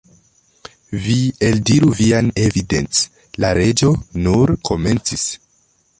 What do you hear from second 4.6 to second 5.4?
komencis.